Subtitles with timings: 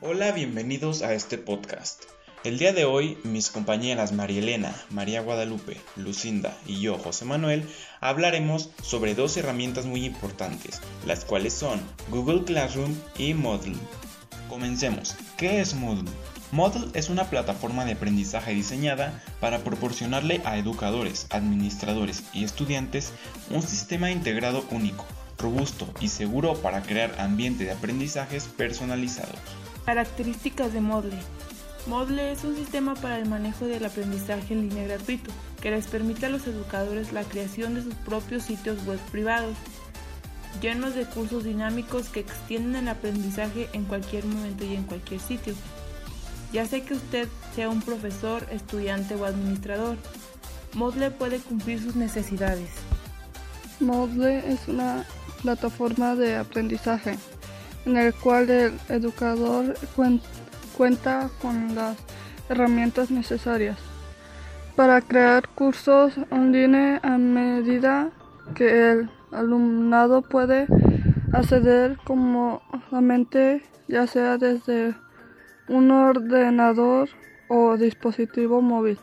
[0.00, 2.04] Hola, bienvenidos a este podcast.
[2.44, 7.68] El día de hoy, mis compañeras María Elena, María Guadalupe, Lucinda y yo, José Manuel,
[8.00, 11.80] hablaremos sobre dos herramientas muy importantes, las cuales son
[12.10, 13.74] Google Classroom y Moodle.
[14.48, 15.16] Comencemos.
[15.36, 16.08] ¿Qué es Moodle?
[16.52, 23.12] Moodle es una plataforma de aprendizaje diseñada para proporcionarle a educadores, administradores y estudiantes
[23.50, 25.04] un sistema integrado único,
[25.38, 29.40] robusto y seguro para crear ambientes de aprendizajes personalizados.
[29.88, 31.16] Características de Moodle.
[31.86, 35.30] Moodle es un sistema para el manejo del aprendizaje en línea gratuito,
[35.62, 39.56] que les permite a los educadores la creación de sus propios sitios web privados,
[40.60, 45.54] llenos de cursos dinámicos que extienden el aprendizaje en cualquier momento y en cualquier sitio.
[46.52, 49.96] Ya sea que usted sea un profesor, estudiante o administrador,
[50.74, 52.68] Moodle puede cumplir sus necesidades.
[53.80, 55.06] Moodle es una
[55.40, 57.16] plataforma de aprendizaje
[57.88, 59.74] en el cual el educador
[60.76, 61.96] cuenta con las
[62.50, 63.78] herramientas necesarias
[64.76, 68.10] para crear cursos online a medida
[68.54, 70.66] que el alumnado puede
[71.32, 74.94] acceder cómodamente ya sea desde
[75.68, 77.08] un ordenador
[77.48, 78.98] o dispositivo móvil.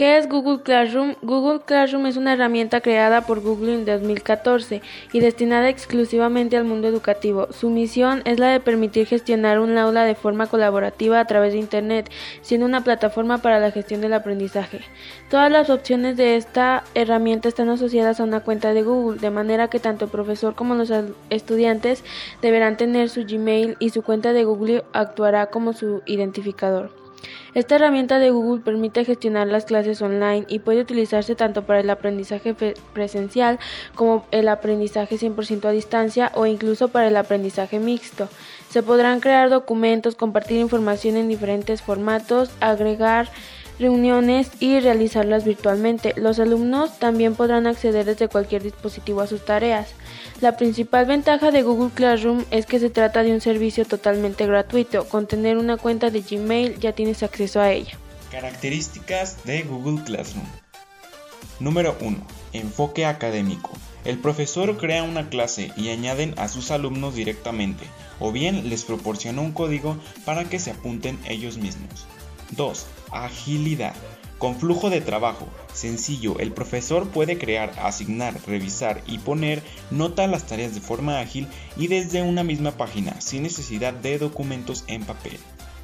[0.00, 1.16] ¿Qué es Google Classroom?
[1.20, 4.80] Google Classroom es una herramienta creada por Google en 2014
[5.12, 7.48] y destinada exclusivamente al mundo educativo.
[7.50, 11.58] Su misión es la de permitir gestionar un aula de forma colaborativa a través de
[11.58, 14.80] Internet, siendo una plataforma para la gestión del aprendizaje.
[15.28, 19.68] Todas las opciones de esta herramienta están asociadas a una cuenta de Google, de manera
[19.68, 20.90] que tanto el profesor como los
[21.28, 22.04] estudiantes
[22.40, 26.99] deberán tener su Gmail y su cuenta de Google actuará como su identificador.
[27.52, 31.90] Esta herramienta de Google permite gestionar las clases online y puede utilizarse tanto para el
[31.90, 32.54] aprendizaje
[32.92, 33.58] presencial
[33.96, 38.28] como el aprendizaje 100% a distancia o incluso para el aprendizaje mixto.
[38.68, 43.28] Se podrán crear documentos, compartir información en diferentes formatos, agregar
[43.80, 46.12] reuniones y realizarlas virtualmente.
[46.16, 49.88] Los alumnos también podrán acceder desde cualquier dispositivo a sus tareas.
[50.40, 55.08] La principal ventaja de Google Classroom es que se trata de un servicio totalmente gratuito.
[55.08, 57.98] Con tener una cuenta de Gmail ya tienes acceso a ella.
[58.30, 60.46] Características de Google Classroom.
[61.58, 62.16] Número 1.
[62.52, 63.70] Enfoque académico.
[64.04, 67.84] El profesor crea una clase y añaden a sus alumnos directamente,
[68.18, 72.06] o bien les proporciona un código para que se apunten ellos mismos.
[72.52, 72.86] 2.
[73.12, 73.94] Agilidad.
[74.38, 80.28] Con flujo de trabajo sencillo, el profesor puede crear, asignar, revisar y poner nota a
[80.28, 85.04] las tareas de forma ágil y desde una misma página, sin necesidad de documentos en
[85.04, 85.38] papel.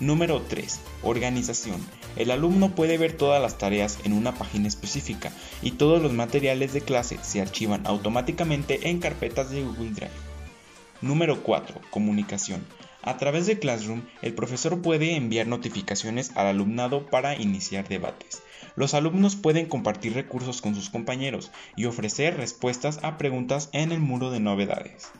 [0.00, 0.80] Número 3.
[1.02, 1.76] Organización.
[2.16, 5.30] El alumno puede ver todas las tareas en una página específica
[5.62, 10.10] y todos los materiales de clase se archivan automáticamente en carpetas de Google Drive.
[11.02, 11.80] Número 4.
[11.90, 12.64] Comunicación.
[13.02, 18.42] A través de Classroom, el profesor puede enviar notificaciones al alumnado para iniciar debates.
[18.76, 24.00] Los alumnos pueden compartir recursos con sus compañeros y ofrecer respuestas a preguntas en el
[24.00, 25.10] muro de novedades.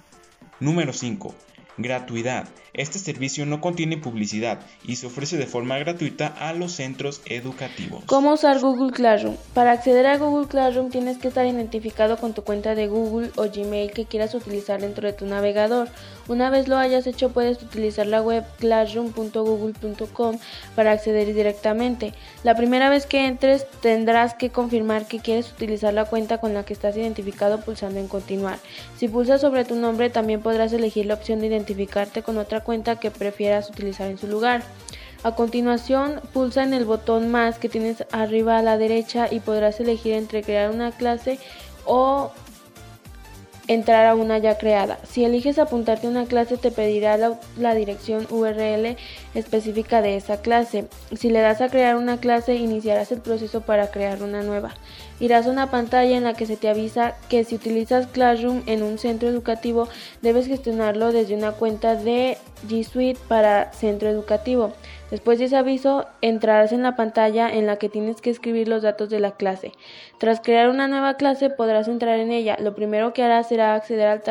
[0.60, 1.34] Número 5.
[1.82, 2.48] Gratuidad.
[2.72, 8.04] Este servicio no contiene publicidad y se ofrece de forma gratuita a los centros educativos.
[8.06, 9.36] ¿Cómo usar Google Classroom?
[9.54, 13.48] Para acceder a Google Classroom tienes que estar identificado con tu cuenta de Google o
[13.50, 15.88] Gmail que quieras utilizar dentro de tu navegador.
[16.28, 20.38] Una vez lo hayas hecho puedes utilizar la web classroom.google.com
[20.76, 22.14] para acceder directamente.
[22.44, 26.64] La primera vez que entres tendrás que confirmar que quieres utilizar la cuenta con la
[26.64, 28.58] que estás identificado pulsando en continuar.
[28.96, 31.48] Si pulsas sobre tu nombre también podrás elegir la opción de
[32.24, 34.62] con otra cuenta que prefieras utilizar en su lugar.
[35.22, 39.78] A continuación, pulsa en el botón más que tienes arriba a la derecha y podrás
[39.80, 41.38] elegir entre crear una clase
[41.84, 42.32] o
[43.70, 44.98] entrar a una ya creada.
[45.08, 48.96] Si eliges apuntarte a una clase te pedirá la, dirección URL
[49.36, 50.88] específica de esa clase.
[51.16, 54.74] Si le das a crear una clase iniciarás el proceso para crear una nueva.
[55.20, 58.82] Irás a una pantalla en la que se te avisa que si utilizas Classroom en
[58.82, 59.88] un centro educativo
[60.20, 62.38] debes gestionarlo desde una cuenta de
[62.68, 64.72] G Suite para centro educativo.
[65.10, 68.82] Después de ese aviso, entrarás en la pantalla en la que tienes que escribir los
[68.82, 69.72] datos de la clase.
[70.18, 72.56] Tras crear una nueva clase, podrás entrar en ella.
[72.60, 74.22] Lo primero que harás será acceder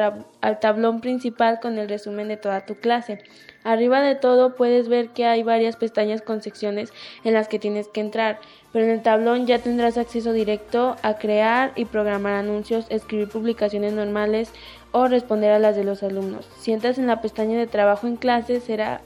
[0.41, 3.19] al, tablón principal con el resumen de toda tu clase.
[3.65, 6.93] Arriba de todo puedes ver que hay varias pestañas con secciones
[7.25, 8.39] en las que tienes que entrar,
[8.71, 13.91] pero en el tablón ya tendrás acceso directo a crear y programar anuncios, escribir publicaciones
[13.91, 14.53] normales
[14.93, 16.47] o responder a las de los alumnos.
[16.57, 19.01] Si entras en la pestaña de trabajo en clase será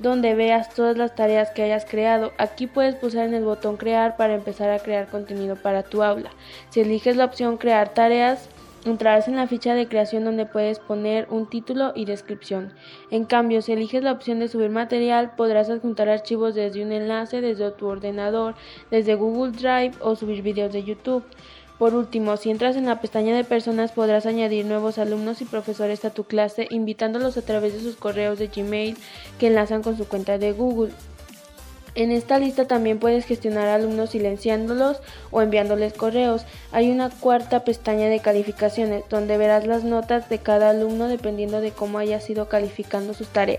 [0.00, 2.32] donde veas todas las tareas que hayas creado.
[2.38, 6.30] Aquí puedes pulsar en el botón crear para empezar a crear contenido para tu aula.
[6.70, 8.48] Si eliges la opción crear tareas,
[8.86, 12.72] Entrarás en la ficha de creación donde puedes poner un título y descripción.
[13.10, 17.42] En cambio, si eliges la opción de subir material, podrás adjuntar archivos desde un enlace,
[17.42, 18.54] desde tu ordenador,
[18.90, 21.24] desde Google Drive o subir videos de YouTube.
[21.80, 26.04] Por último, si entras en la pestaña de personas podrás añadir nuevos alumnos y profesores
[26.04, 28.98] a tu clase invitándolos a través de sus correos de Gmail
[29.38, 30.92] que enlazan con su cuenta de Google.
[31.94, 34.98] En esta lista también puedes gestionar alumnos silenciándolos
[35.30, 36.44] o enviándoles correos.
[36.70, 41.70] Hay una cuarta pestaña de calificaciones donde verás las notas de cada alumno dependiendo de
[41.70, 43.48] cómo haya sido calificando sus tareas.